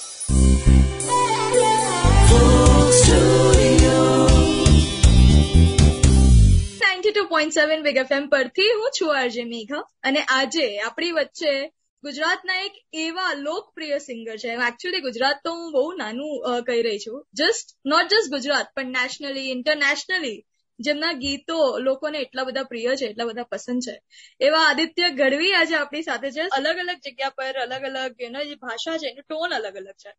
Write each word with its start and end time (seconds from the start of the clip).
Two 7.14 7.24
point 7.24 7.52
seven 7.52 7.82
big 7.82 7.98
પરથી 8.30 8.62
હું 8.62 8.90
છું 9.00 9.18
આરજે 9.18 9.44
મેઘા 9.44 9.76
અને 10.02 10.22
આજે 10.22 10.78
આપણી 10.78 11.10
વચ્ચે 11.10 11.68
ગુજરાતના 12.04 12.54
એક 12.54 12.72
એવા 12.92 13.32
લોકપ્રિય 13.34 13.98
સિંગર 13.98 14.36
છે 14.36 14.48
એકચ્યુઅલી 14.48 15.00
ગુજરાત 15.00 15.40
તો 15.44 15.52
હું 15.52 15.72
બહુ 15.72 15.92
નાનું 15.92 16.62
કહી 16.66 16.82
રહી 16.82 16.98
છું 16.98 17.26
જસ્ટ 17.34 17.76
નોટ 17.86 18.04
જસ્ટ 18.04 18.34
ગુજરાત, 18.34 18.66
પણ 18.76 18.84
નેશનલી 18.84 19.50
ઇન્ટરનેશનલી 19.50 20.46
જેમના 20.82 21.12
ગીતો 21.12 21.78
લોકોને 21.78 22.18
એટલા 22.18 22.44
બધા 22.44 22.62
પ્રિય 22.62 22.96
છે 22.96 23.06
એટલા 23.06 23.24
બધા 23.24 23.42
પસંદ 23.42 23.80
છે. 23.80 23.96
એવા 24.40 24.62
આદિત્ય 24.68 25.08
ગઢવી 25.10 25.52
આજે 25.54 25.74
આપણી 25.74 26.02
સાથે 26.02 26.30
છે. 26.30 26.42
અલગ 26.52 26.78
અલગ 26.78 26.98
જગ્યા 27.04 27.28
પર 27.28 27.54
અલગ 27.56 27.82
અલગ 27.82 28.20
એનો 28.20 28.44
જે 28.44 28.54
ભાષા 28.54 28.98
છે 28.98 29.08
એનો 29.08 29.22
ટોન 29.28 29.54
અલગ 29.54 29.76
અલગ 29.76 29.96
છે. 30.04 30.12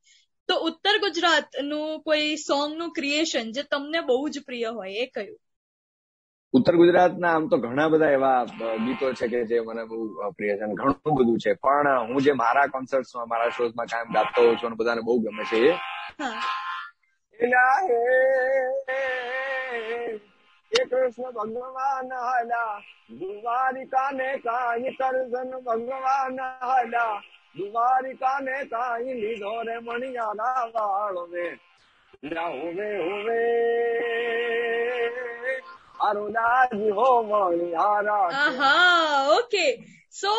તો 0.50 0.56
ઉત્તર 0.60 0.96
ગુજરાતનું 0.98 2.02
કોઈ 2.02 2.36
સોંગનું 2.36 2.92
ક્રિએશન 2.92 3.52
જે 3.52 3.64
તમને 3.64 4.00
બહુ 4.00 4.30
જ 4.30 4.44
પ્રિય 4.46 4.70
હોય 4.70 4.94
એ 4.94 5.06
કયું? 5.06 5.40
ઉત્તર 6.54 6.76
ગુજરાતના 6.76 7.36
આમ 7.36 7.48
તો 7.48 7.58
ઘણા 7.58 7.88
બધા 7.88 8.10
એવા 8.10 8.44
ગીતો 8.86 9.14
છે 9.14 9.28
કે 9.28 9.40
જે 9.46 9.60
મને 9.60 9.84
બહુ 9.84 10.30
પ્રિય 10.32 10.56
છે 10.56 10.74
ઘણું 10.74 11.16
બધું 11.16 11.40
છે. 11.40 11.54
પણ 11.54 11.88
હું 12.10 12.22
જે 12.22 12.32
મારા 12.32 12.68
કોન્સર્ટમાં 12.68 13.30
મારા 13.30 13.50
શોઝમાં 13.50 13.86
કાયમ 13.86 14.14
ગાતો 14.14 14.42
હોઉં 14.42 14.58
છું 14.58 14.68
અને 14.68 14.76
બધાને 14.76 15.02
બહુ 15.02 15.20
ગમે 15.20 15.44
છે 15.44 15.60
એ. 15.70 15.74
કૃષ્ણ 21.04 21.34
ભગવાન 21.36 22.12
હલા 22.20 22.74
દ્વારિકા 23.12 24.10
ને 24.12 24.28
કાંઈ 24.40 24.94
કરજન 24.98 25.52
ભગવાન 25.66 26.38
હલા 26.62 27.14
દ્વારિકા 27.56 28.40
ને 28.40 28.56
કાંઈ 28.66 29.16
લીધો 29.16 29.54
રે 29.64 29.76
મણિયાલા 29.80 30.64
વાળો 30.76 31.24
વે 31.32 31.48
હોવે 32.54 32.90
હોવે 33.00 33.42
અરુણાજ 36.02 36.72
હો 36.98 37.10
મણિયારા 37.24 38.28
ઓકે. 39.38 39.66
સો 40.12 40.34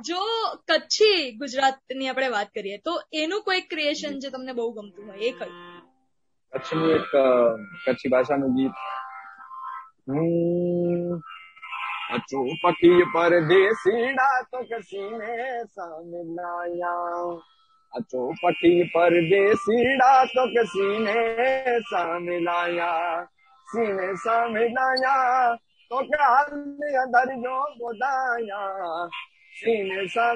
જો 0.00 0.22
કચ્છી 0.68 1.20
ગુજરાતની 1.38 2.08
આપણે 2.08 2.28
વાત 2.30 2.50
કરીએ, 2.52 2.78
તો 2.78 2.92
એનું 3.12 3.44
કોઈ 3.44 3.62
ક્રિએશન 3.70 4.14
જે 4.20 4.30
તમને 4.30 4.52
બહુ 4.54 4.68
ગમતું 4.72 5.06
હોય, 5.06 5.20
એ 5.22 5.32
કયું 5.32 5.54
કચ્છનું 6.52 6.90
એક 6.96 7.06
કચ્છી 7.84 8.10
ભાષાનું 8.10 8.52
ગીત 8.56 8.74
अचो 12.14 12.40
पखी 12.62 13.04
परदेसी 13.04 14.12
डा 14.12 14.26
तो 14.42 14.60
कसीने 14.62 15.64
सा 15.64 15.86
मिलाया 16.04 16.90
अचो 17.92 18.26
पखी 18.34 18.72
परदेसी 18.86 19.96
डा 19.96 20.24
तो 20.24 20.44
कसीने 20.46 21.80
सा 21.80 22.02
सीने 23.68 24.14
सा 24.16 24.36
तो 25.90 26.02
क्या 26.02 26.28
अंदर 26.34 27.34
जो 27.36 27.56
बुदाया 27.78 28.60
सीने 29.54 30.06
सा 30.08 30.32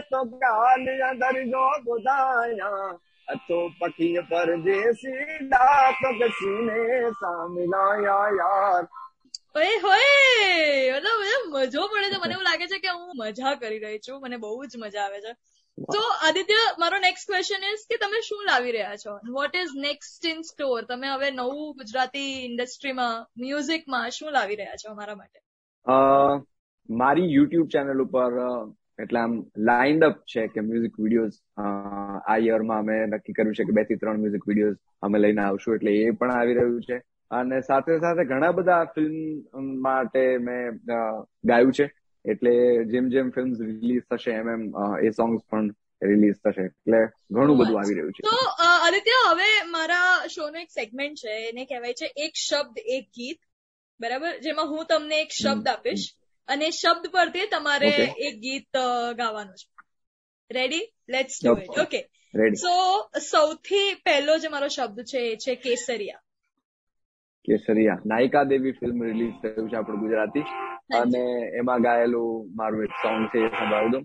तो 0.00 0.24
क्या 0.24 0.52
अंदर 0.72 1.42
जो 1.44 1.68
बुदाया 1.84 2.72
અચો 3.32 3.58
પખી 3.80 4.24
પરદેસી 4.30 5.26
ડાક 5.46 6.00
કસીને 6.20 6.80
સામે 7.20 7.62
લાયા 7.74 8.28
યાર 8.40 8.84
ઓય 9.56 9.76
હોય 9.84 10.96
મતલબ 10.96 11.54
મજો 11.54 11.82
પડે 11.92 12.08
છે. 12.10 12.18
મને 12.22 12.34
એવું 12.34 12.44
લાગે 12.44 12.66
છે 12.66 12.78
કે 12.78 12.90
હું 12.98 13.10
મજા 13.16 13.54
કરી 13.54 13.78
રહી 13.78 13.98
છું. 13.98 14.20
મને 14.22 14.36
બહુ 14.36 14.64
જ 14.64 14.72
મજા 14.78 15.04
આવે 15.04 15.20
છે. 15.20 15.32
તો 15.78 16.00
આદિત્ય 16.26 16.60
મારો 16.78 16.96
નેક્સ્ટ 16.98 17.30
ક્વેશ્ચન 17.30 17.64
ઇઝ 17.64 17.84
કે 17.90 17.96
તમે 17.96 18.20
શું 18.20 18.42
લાવી 18.46 18.72
રહ્યા 18.72 18.96
છો? 18.96 19.12
What 19.36 19.56
is 19.56 19.74
next 19.76 20.26
in 20.26 20.42
store 20.42 20.82
તમે 20.84 21.08
હવે 21.08 21.30
નવું 21.30 21.72
ગુજરાતી 21.76 22.30
ઇન્ડસ્ટ્રીમાં 22.44 23.16
મ્યુઝિકમાં 23.38 24.10
શું 24.10 24.30
લાવી 24.32 24.58
રહ્યા 24.60 24.80
છો 24.82 24.92
અમારા 24.92 25.14
માટે? 25.14 25.38
મારી 26.88 27.32
યુટ્યુબ 27.34 27.68
ચેનલ 27.68 28.02
ઉપર 28.02 28.30
એટલે 29.04 29.20
આમ 29.20 29.36
લાઇન્ડ 29.68 30.08
અપ 30.08 30.18
છે 30.32 30.46
કે 30.54 30.64
મ્યુઝિક 30.66 30.98
વિડીયોઝ 31.04 31.36
આ 32.32 32.36
યરમાં 32.48 32.82
અમે 32.84 32.96
નક્કી 33.12 33.36
કર્યું 33.38 33.56
છે 33.58 33.68
કે 33.68 33.76
બેથી 33.78 34.00
ત્રણ 34.02 34.20
મ્યુઝિક 34.24 34.44
વિડીયોઝ 34.50 34.78
અમે 35.08 35.18
લઈને 35.24 35.42
આવશું, 35.44 35.74
એટલે 35.78 35.92
એ 36.02 36.10
પણ 36.18 36.36
આવી 36.36 36.58
રહ્યું 36.58 36.82
છે. 36.88 36.98
અને 37.30 37.56
સાથે 37.68 37.92
સાથે 38.04 38.22
ઘણા 38.30 38.52
બધા 38.58 38.84
ફિલ્મ 38.94 39.66
માટે 39.86 40.22
મેં 40.46 40.80
ગાયું 41.50 41.72
છે. 41.80 41.86
એટલે 42.24 42.54
જેમ 42.92 43.12
જેમ 43.12 43.30
ફિલ્મ 43.36 43.52
રિલીઝ 43.66 44.02
થશે, 44.10 44.32
એમ 44.40 44.48
એમ 44.54 44.62
એ 45.06 45.10
સોંગ્સ 45.18 45.42
પણ 45.50 45.68
રિલીઝ 46.10 46.38
થશે. 46.44 46.64
એટલે 46.70 47.00
ઘણું 47.34 47.56
બધું 47.60 47.78
આવી 47.80 47.96
રહ્યું 47.98 48.16
છે. 48.16 48.22
તો 48.30 48.36
આદિત્ય 48.66 49.20
હવે 49.28 49.50
મારા 49.76 50.26
શો 50.34 50.50
નો 50.50 50.58
એક 50.64 50.70
સેગમેન્ટ 50.78 51.22
છે, 51.22 51.36
એને 51.50 51.64
કહેવાય 51.70 51.98
છે 52.00 52.08
એક 52.26 52.34
શબ્દ, 52.48 52.84
એક 52.96 53.04
ગીત. 53.18 53.40
બરાબર? 54.00 54.32
જેમાં 54.46 54.68
હું 54.72 54.86
તમને 54.90 55.16
એક 55.24 55.32
શબ્દ 55.42 55.66
આપીશ. 55.74 56.06
અને 56.50 56.70
શબ્દ 56.70 57.06
પરથી 57.12 57.46
તમારે 57.46 57.90
એક 58.26 58.38
ગીત 58.40 58.76
ગાવાનું 59.16 59.54
છે. 59.54 59.66
Ready 60.50 60.82
let's 61.08 61.38
do 61.44 61.58
it 61.58 61.78
okay 61.78 62.00
so 62.54 62.74
સૌથી 63.18 63.94
પહેલો 64.04 64.38
જે 64.38 64.48
મારો 64.48 64.68
શબ્દ 64.68 65.00
છે 65.02 65.18
એ 65.18 65.36
છે 65.36 65.54
કેસરિયા. 65.54 66.20
કેસરિયા. 67.44 67.98
નાયિકા 68.06 68.42
દેવી 68.44 68.72
ફિલ્મ 68.72 69.02
રિલીઝ 69.02 69.34
થયું 69.42 69.70
છે 69.70 69.76
આપણું 69.76 70.00
ગુજરાતી. 70.00 70.40
અને 71.00 71.24
એમાં 71.58 71.82
ગાયેલું 71.82 72.56
મારું 72.56 72.84
એક 72.84 72.90
સોંગ 72.90 73.28
છે 73.28 73.38
એ 73.38 73.48
સંભળાવી 73.48 73.90
દઉં 73.90 74.04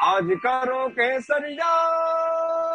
આજ 0.00 0.28
કરો 0.42 0.88
કેસરિયા. 0.88 2.65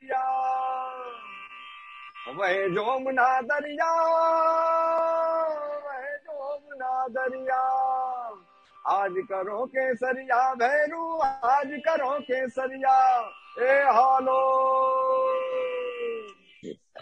કેસરિયા 0.00 1.04
વહે 2.36 2.48
જોમના 2.70 3.40
દરિયા 3.42 4.70
વહે 5.84 5.98
જોમના 6.26 7.04
દરિયા 7.08 8.30
આજ 8.88 9.14
કરો 9.28 9.58
કેસરિયા 9.68 10.54
ભૈરું 10.56 11.20
આજ 11.24 11.70
કરો 11.82 12.10
કેસરિયા 12.22 13.20
એ 13.62 13.70
હાલો 13.90 14.38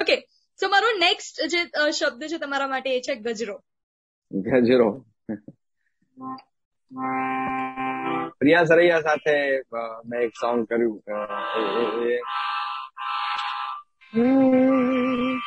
ઓકે 0.00 0.16
સો 0.60 0.68
મારો 0.68 0.88
નેક્સ્ટ 0.98 1.36
જે 1.46 1.60
અ, 1.74 1.92
શબ્દ 1.92 2.22
છે 2.26 2.38
તમારા 2.38 2.68
માટે 2.68 2.90
એ 2.90 3.00
છે 3.02 3.14
ગજરો 3.18 3.56
ગજરો 4.62 4.90
પ્રિયા 8.40 8.66
સરૈયા 8.66 9.02
સાથે 9.02 9.36
અ, 9.74 9.80
મેં 10.04 10.20
એક 10.22 10.34
સોંગ 10.36 10.60
કર્યું 10.66 10.98
અ, 14.12 14.16
એ- 14.16 14.20
એ- 14.20 14.24
એ- 14.24 14.68
હમ, 15.20 15.40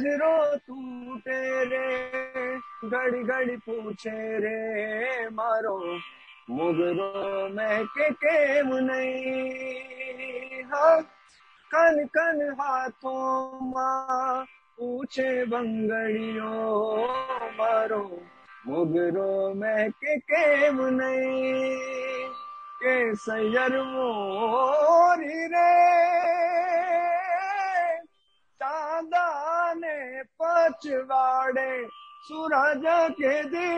ગજરો 0.00 0.34
તૂટે 0.66 1.38
રે 1.70 1.86
ઘડી 2.82 3.22
ઘડી 3.22 3.56
પૂછે 3.56 4.16
રે 4.38 4.58
મારો 5.30 5.76
મુગરો 6.48 7.10
મેં 7.50 7.86
કે 7.94 8.06
કેમ 8.22 8.68
નહીં 8.88 10.66
હા 10.70 10.98
કન 11.70 11.96
કન 12.08 12.38
હાથોમાં 12.58 14.46
પૂછે 14.78 15.28
બંગડીઓ 15.46 16.54
મારો 17.58 18.02
મુગરો 18.64 19.30
મેં 19.54 19.92
કે 20.00 20.12
કેમ 20.28 20.76
નહીં 20.96 22.30
પચવાડે 30.70 31.68
સૂરજ 32.28 32.84
કે 33.18 33.34
દે 33.52 33.68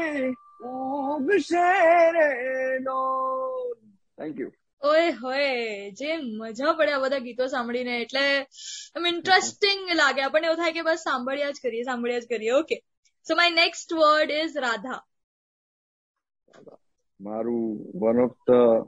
ઉગશે 0.61 1.69
રે 2.13 2.31
નો. 2.79 3.01
થેન્ક 4.19 4.41
યુ 4.41 4.51
ઓય 4.83 5.11
હોય 5.11 5.91
જે 5.91 6.17
મજા 6.17 6.73
પડે 6.73 6.93
આ 6.93 6.99
બધા 6.99 7.19
ગીતો 7.19 7.47
સાંભળીને. 7.47 8.03
એટલે 8.03 8.25
આમ 8.97 9.07
ઇન્ટરેસ્ટિંગ 9.07 9.81
લાગે. 9.95 10.23
આપણને 10.23 10.47
એવું 10.47 10.57
થાય 10.57 10.73
કે 10.73 10.83
બસ 10.83 11.03
સાંભળ્યા 11.05 11.51
જ 11.51 11.55
કરીએ 11.63 11.83
સાંભળ્યા 11.83 12.19
જ 12.19 12.27
કરીએ. 12.29 12.53
Okay 12.53 12.77
so 13.27 13.37
my 13.37 13.51
next 13.51 13.93
word 13.93 14.31
is 14.31 14.57
Radha 14.57 15.01
મારું 17.21 17.65
વન 18.01 18.21
ઓફ 18.21 18.37
ધ 18.49 18.87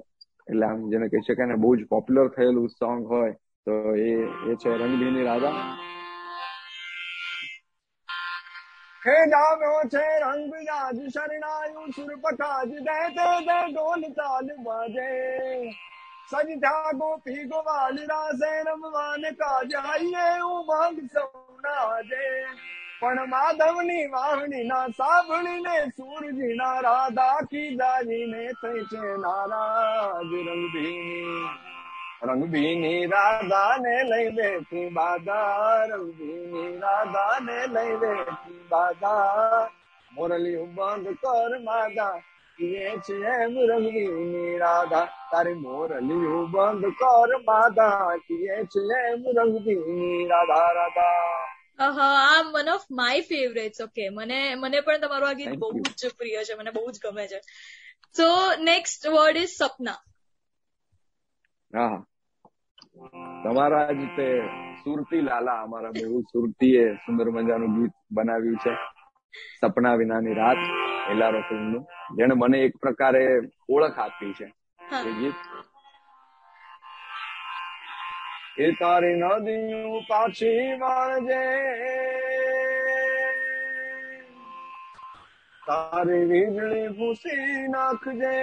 એટલે 0.48 0.66
આમ 0.66 0.90
જેને 0.90 1.08
કહી 1.08 1.20
શકાય 1.20 1.46
ને 1.46 1.54
બહુ 1.54 1.76
જ 1.76 1.88
પોપ્યુલર 1.88 2.28
થયેલું 2.28 2.68
સોંગ 2.68 3.06
હોય 3.06 3.32
તો 3.66 3.94
એ 3.94 4.10
એ 4.50 4.54
છે 4.54 4.70
રંગભીની 4.70 5.22
રાધા. 5.22 5.76
હે 9.02 9.14
જામ્યો 9.26 9.78
છે 9.90 10.00
રંગ 10.22 10.52
રાજ 10.64 10.98
શરણાયું 11.06 11.88
સુર 11.92 12.10
પખાજ 12.18 12.74
દે 12.80 12.98
ઢોલ 13.14 14.04
તાલ 14.12 14.50
બાજે 14.60 15.08
સજ્જા 16.30 16.92
ગોપી 16.94 17.46
ગોવાલ 17.46 17.98
રાસે 18.04 18.52
રમવાને 18.60 19.32
કાજ 19.34 19.74
આઈએ 19.80 20.28
ઉમંગ 20.48 21.02
સૌના 21.10 21.98
જે 22.04 22.22
પણ 23.00 23.26
માધવની 23.28 24.06
વાહણી 24.08 24.64
ના 24.64 24.86
સાંભળીને 24.94 25.76
સૂરજીના 25.96 26.78
રાધા 26.82 27.42
કીદાજીને 27.50 28.48
થઈ 28.56 28.86
છે 28.86 29.18
નારાજ 29.20 30.30
રંગભીની 30.40 31.81
રંગભીની 32.22 33.06
રાધા 33.06 33.74
ને 33.78 33.94
લઈ 34.04 34.30
બેઠી 34.30 34.88
બાધા 34.90 35.86
રંગભીની 35.90 36.72
રાધા 36.80 37.36
ને 37.40 37.56
લઈ 37.68 37.94
બેઠી 37.96 38.60
બાધા 38.70 39.62
મોરલી 40.12 40.60
બંધ 40.76 41.16
કર 41.22 41.52
માધા 41.60 42.16
એ 42.58 42.70
છે 43.04 43.14
એમ 43.36 43.54
રંગભીની 43.70 44.58
રાધા. 44.58 45.06
તારી 45.30 45.58
મોરલી 45.60 46.20
બંધ 46.54 46.94
કર 47.00 47.30
માધા 47.46 48.08
એ 48.14 48.20
છે 48.66 48.80
એમ 49.02 49.22
રંગભીની 49.38 50.28
રાધા 50.28 50.68
રાધા. 50.72 51.40
આ 51.78 52.42
one 52.48 52.68
of 52.68 52.86
my 52.92 53.22
favourites 53.24 53.80
okay 53.80 54.04
મને 54.10 54.38
મને 54.56 54.78
પણ 54.82 55.02
તમારું 55.02 55.28
આ 55.28 55.38
ગીત 55.40 55.54
બહુ 55.58 55.68
જ 55.98 56.12
પ્રિય 56.16 56.40
છે 56.44 56.54
મને 56.56 56.70
બહુ 56.72 56.84
જ 56.90 57.04
ગમે 57.04 57.24
છે. 57.28 57.38
So 58.16 58.28
next 58.62 59.02
word 59.10 59.38
is 59.38 59.54
sapna 59.54 59.98
હા. 61.72 62.04
તમારા 63.44 63.92
જ 63.92 64.16
તે 64.16 64.48
સુરતી 64.84 65.20
લાલા 65.20 65.62
અમારા 65.62 65.90
બહુ 65.90 66.20
સુરતીએ 66.20 66.94
સુંદર 66.94 67.30
મજાનું 67.30 67.80
ગીત 67.80 67.90
બનાવ્યું 68.12 68.56
છે. 68.56 68.74
સપના 69.60 69.94
વિનાની 69.94 70.34
રાત 70.34 70.56
એલારો 71.10 71.40
ફિલ્મનું. 71.40 71.86
જેને 72.16 72.34
મને 72.34 72.58
એક 72.58 72.76
પ્રકારે 72.76 73.40
ઓળખ 73.68 73.98
આપી 73.98 74.32
છે. 74.32 74.44
એ 75.08 75.12
ગીત. 75.12 75.34
એ 78.58 78.72
તારી 78.72 79.14
નદીયું 79.14 80.02
પાછી 80.08 80.78
વાળજે 80.78 81.44
તારી 85.66 86.24
વીજળી 86.24 86.88
ભૂસી 86.88 87.68
નાખજે. 87.68 88.36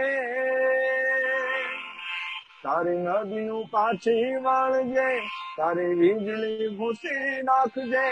તારી 2.64 3.00
નદીયું 3.04 3.68
પાછી 3.74 4.38
વાળજે 4.46 5.08
તારી 5.58 5.94
વીજળી 6.00 6.68
ભૂસી 6.78 7.44
નાખજે, 7.50 8.06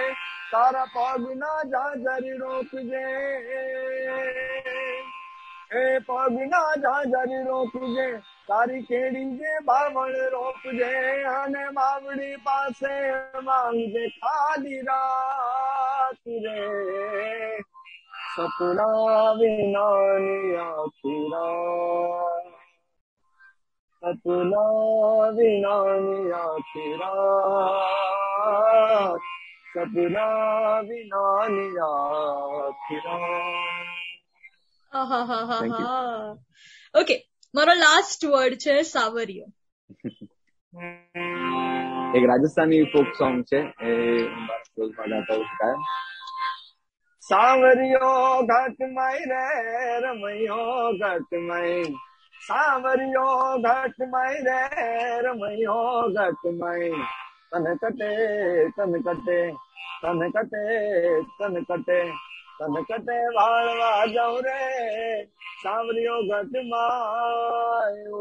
તારા 0.52 0.88
પગ 0.94 1.24
ના 1.42 1.62
જાજરી 1.74 2.38
રોકજે. 2.44 3.06
એ 5.72 5.84
પગ 6.08 6.36
ના 6.54 6.72
જાજરી 6.86 7.44
રોકજે, 7.50 8.08
તારી 8.48 8.86
કેડી 8.88 9.32
જે 9.40 9.52
બાવળ 9.68 10.16
રોપજે 10.36 10.92
અને 11.36 11.64
માવડી 11.78 12.38
પાસે 12.46 12.96
માંગજે, 13.48 14.04
ખાલી 14.22 14.82
રાત 14.90 16.24
રે 16.44 16.60
સપના 18.34 19.28
વિનાની 19.40 20.56
આખી 20.64 21.24
રાત 21.34 22.37
સપના 24.08 25.32
વિનાની 25.38 26.32
આખી 26.34 26.94
રાત 27.02 28.44
સપના 29.72 30.82
વિનાની 30.82 31.80
આખી 31.88 33.02
ઓકે 36.94 37.16
મારો 37.54 37.74
લાસ્ટ 37.84 38.22
વર્ડ 38.26 38.58
છે 38.58 38.74
સાવરિયો. 38.94 39.50
એક 42.16 42.24
રાજસ્થાની 42.32 42.84
ફોક 42.94 43.10
સોંગ 43.20 43.38
છે 43.44 43.60
એ 43.60 43.92
સ્કૂલમાં 44.66 45.10
ગાતા 45.10 45.38
હું 45.38 45.80
સાવરિયો 47.22 48.44
ઘટ 48.50 48.80
મય 48.98 49.10
રે 49.32 49.46
રમયો 50.04 50.66
ઘટ 51.02 51.32
મય. 51.48 51.64
સાવરિયો 52.42 53.58
ઘટમય 53.58 54.34
રે 54.48 54.60
રમયો 55.22 56.08
ઘટમય 56.08 56.90
તન 57.52 57.76
કટે 57.76 58.12
તન 58.70 58.94
કટે, 59.02 59.40
તને 60.02 60.30
કટે 60.30 60.64
તને 61.22 61.62
કટે. 61.70 62.00
તને 62.60 62.82
કટે 62.82 63.18
વાળવા 63.36 64.06
જાઉં 64.06 64.42
રે, 64.42 65.26
સાવરિયો 65.64 66.22
ઘટ 66.22 66.54
my. 66.66 68.12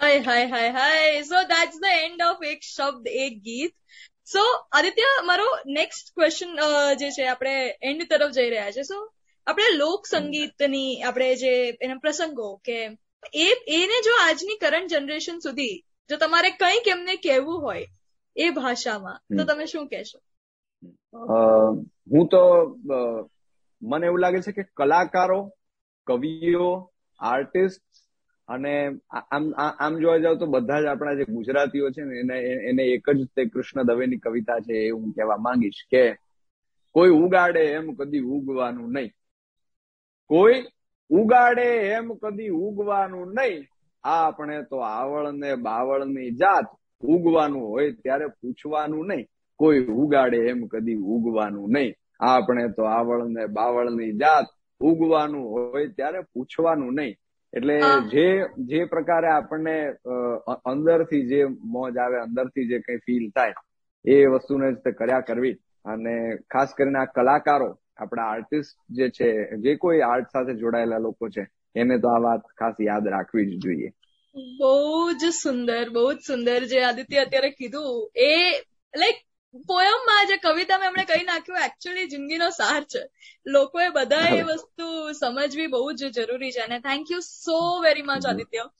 hi 0.00 0.18
hi 0.18 0.44
hi 0.46 0.68
hi. 0.68 1.22
So 1.22 1.42
that's 1.42 1.76
the 1.76 1.84
end 1.92 2.22
of 2.22 2.44
એક 2.44 2.60
શબ્દ, 2.62 3.06
એક 3.06 3.38
ગીત. 3.38 3.74
સો 4.26 4.42
આદિત્ય, 4.72 5.10
મારો 5.24 5.44
નેક્સ્ટ 5.66 6.14
ક્વેશ્ચન 6.14 6.56
જે 6.94 7.10
છે, 7.10 7.26
આપણે 7.26 7.78
એન્ડ 7.82 8.02
તરફ 8.10 8.30
જઈ 8.30 8.50
રહ્યા 8.50 8.70
છે. 8.70 8.82
સો 8.82 9.12
આપણે 9.46 9.76
લોક 9.76 10.06
સંગીતની 10.06 11.02
આપણે 11.02 11.34
જે 11.36 11.78
એના 11.82 11.94
પ્રસંગો 11.94 12.56
કે 12.64 12.78
એ 13.34 13.46
એને 13.66 14.00
જો 14.04 14.14
આજની 14.20 14.58
કરંટ 14.60 14.90
જનરેશન 14.90 15.38
સુધી 15.38 15.76
જો 16.10 16.16
તમારે 16.16 16.50
કંઈક 16.50 16.88
એમને 16.88 17.16
કહેવું 17.16 17.60
હોય 17.60 17.86
એ 18.36 18.50
ભાષામાં 18.50 19.38
તો 19.38 19.44
તમે 19.44 19.66
શું 19.66 19.88
કહેશો? 19.88 20.18
હું 22.12 22.28
તો 22.28 22.42
મને 23.82 24.06
એવું 24.06 24.20
લાગે 24.20 24.40
છે 24.40 24.52
કે 24.52 24.62
કલાકારો 24.74 25.52
કવિઓ 26.06 26.92
આર્ટિસ્ટ 27.20 27.82
અને 28.48 28.72
આમ 29.30 29.44
આમ 29.56 29.98
જોવા 30.00 30.18
જાવ 30.18 30.38
તો 30.38 30.46
બધા 30.46 30.80
જ 30.80 30.84
આપણા 30.84 31.14
જે 31.14 31.24
ગુજરાતીઓ 31.24 31.90
છે 31.90 32.04
ને 32.04 32.18
એને 32.18 32.36
એને 32.70 32.82
એક 32.82 33.10
જ 33.10 33.26
તે 33.36 33.44
કૃષ્ણ 33.44 33.82
દવેની 33.82 34.18
કવિતા 34.18 34.60
છે 34.60 34.74
એ 34.86 34.90
હું 34.90 35.12
કહેવા 35.12 35.36
માંગીશ 35.36 35.86
કે 35.90 36.04
કોઈ 36.94 37.10
ઉગાડે 37.10 37.60
એમ 37.60 37.94
કદી 37.94 38.20
ઉગવાનું 38.20 38.92
નહીં. 38.92 39.12
કોઈ 40.30 40.64
ઉગાડે 41.10 41.66
એમ 41.96 42.08
કદી 42.22 42.48
ઉગવાનું 42.48 43.34
નહીં. 43.34 43.62
આપણે 44.04 44.56
તો 44.70 44.78
આવળ 44.78 45.26
ને 45.32 45.54
બાવળની 45.66 46.30
જાત 46.40 46.66
ઉગવાનું 47.02 47.68
હોય 47.68 47.92
ત્યારે 47.92 48.26
પૂછવાનું 48.40 49.06
નહીં. 49.06 49.28
કોઈ 49.60 49.84
ઉગાડે 50.02 50.38
એમ 50.48 50.66
કદી 50.66 50.98
ઉગવાનું 51.14 51.70
નહીં. 51.72 51.94
આપણે 52.20 52.64
તો 52.68 52.84
આવળ 52.84 53.22
ને 53.28 53.46
બાવળની 53.46 54.12
જાત 54.22 54.46
ઉગવાનું 54.80 55.46
હોય 55.52 55.86
ત્યારે 55.88 56.20
પૂછવાનું 56.32 56.94
નહીં. 56.94 57.14
એટલે 57.52 57.76
જે 58.12 58.26
જે 58.70 58.84
પ્રકારે 58.84 59.28
આપણને 59.28 59.76
અંદરથી 60.72 61.24
જે 61.28 61.40
મોજ 61.74 61.98
આવે 61.98 62.18
અંદરથી 62.18 62.68
જે 62.68 62.78
કઈ 62.78 62.98
ફીલ 63.06 63.30
થાય 63.30 63.54
એ 64.04 64.26
વસ્તુને 64.26 64.66
જ 64.72 64.94
કર્યા 64.98 65.26
કરવી. 65.28 65.56
અને 65.84 66.14
ખાસ 66.52 66.74
કરીને 66.78 66.98
આ 66.98 67.12
કલાકારો 67.16 67.70
આપણા 67.96 68.22
આર્ટિસ્ટ 68.22 68.76
જે 68.90 69.08
છે 69.08 69.56
જે 69.56 69.76
કોઈ 69.76 70.00
આર્ટ 70.00 70.26
સાથે 70.32 70.54
જોડાયેલા 70.54 70.98
લોકો 70.98 71.28
છે 71.28 71.46
એને 71.74 71.98
તો 71.98 72.08
આ 72.08 72.18
વાત 72.18 72.40
ખાસ 72.40 72.74
યાદ 72.80 73.08
રાખવી 73.08 73.46
જ 73.46 73.62
જોઈએ. 73.62 73.92
બહુ 74.58 75.12
જ 75.12 75.24
સુંદર 75.24 75.88
બહુ 75.88 76.12
જ 76.12 76.16
સુંદર 76.26 76.64
જે 76.64 76.82
આદિત્ય 76.82 77.18
અત્યારે 77.18 77.50
કીધું. 77.50 78.10
એ 78.16 78.58
લાઈક 78.96 79.16
પોયમમાં 79.66 80.26
જે 80.26 80.36
કવિતામાં 80.36 80.86
એમણે 80.86 81.04
કહી 81.04 81.24
નાખ્યું 81.24 81.58
એકચ્યુઅલી 81.58 82.06
જિંદગીનો 82.06 82.50
સાર 82.50 82.82
છે. 82.82 83.02
લોકોએ 83.46 83.88
બધા 83.88 84.28
એ 84.28 84.42
વસ્તુ 84.42 85.12
સમજવી 85.12 85.66
બહુ 85.66 85.92
જ 85.92 86.04
જરૂરી 86.04 86.50
છે. 86.50 86.60
અને 86.60 86.78
thank 86.78 87.06
you 87.10 87.20
so 87.20 87.80
very 87.80 88.02
much 88.02 88.26
Aditya. 88.26 88.70